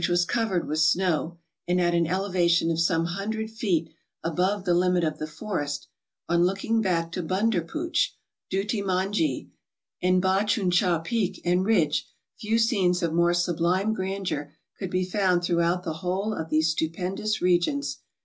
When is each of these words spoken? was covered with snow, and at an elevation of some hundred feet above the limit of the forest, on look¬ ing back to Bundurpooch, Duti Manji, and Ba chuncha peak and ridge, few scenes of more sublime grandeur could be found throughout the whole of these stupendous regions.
was 0.09 0.25
covered 0.25 0.67
with 0.67 0.79
snow, 0.79 1.37
and 1.67 1.79
at 1.79 1.93
an 1.93 2.07
elevation 2.07 2.71
of 2.71 2.79
some 2.79 3.05
hundred 3.05 3.51
feet 3.51 3.91
above 4.23 4.65
the 4.65 4.73
limit 4.73 5.03
of 5.03 5.19
the 5.19 5.27
forest, 5.27 5.87
on 6.27 6.41
look¬ 6.41 6.63
ing 6.65 6.81
back 6.81 7.11
to 7.11 7.21
Bundurpooch, 7.21 8.15
Duti 8.51 8.81
Manji, 8.83 9.51
and 10.01 10.19
Ba 10.19 10.39
chuncha 10.43 11.03
peak 11.03 11.39
and 11.45 11.63
ridge, 11.65 12.07
few 12.39 12.57
scenes 12.57 13.03
of 13.03 13.13
more 13.13 13.35
sublime 13.35 13.93
grandeur 13.93 14.51
could 14.79 14.89
be 14.89 15.05
found 15.05 15.43
throughout 15.43 15.83
the 15.83 15.93
whole 16.01 16.33
of 16.33 16.49
these 16.49 16.71
stupendous 16.71 17.39
regions. 17.39 17.99